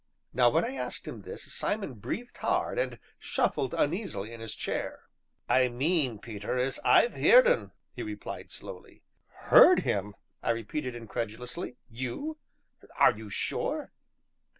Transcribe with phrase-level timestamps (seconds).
[0.33, 5.03] Now when I asked him this, Simon breathed hard, and shuffled uneasily in his chair.
[5.47, 9.03] "I mean, Peter, as I've heerd un," he replied slowly.
[9.41, 12.37] "Heard him!" I repeated incredulously; "you?
[12.97, 13.91] Are you sure?"